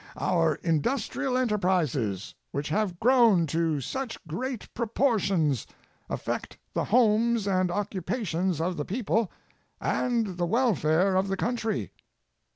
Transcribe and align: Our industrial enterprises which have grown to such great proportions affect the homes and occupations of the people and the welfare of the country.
Our 0.17 0.55
industrial 0.63 1.37
enterprises 1.37 2.33
which 2.49 2.69
have 2.69 2.99
grown 2.99 3.45
to 3.45 3.79
such 3.81 4.17
great 4.25 4.73
proportions 4.73 5.67
affect 6.09 6.57
the 6.73 6.85
homes 6.85 7.47
and 7.47 7.69
occupations 7.69 8.59
of 8.59 8.77
the 8.77 8.83
people 8.85 9.31
and 9.79 10.37
the 10.39 10.47
welfare 10.47 11.15
of 11.15 11.27
the 11.27 11.37
country. 11.37 11.91